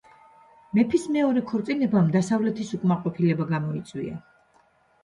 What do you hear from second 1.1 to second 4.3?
მეორე ქორწინებამ დასავლეთის უკმაყოფილება გამოიწვია.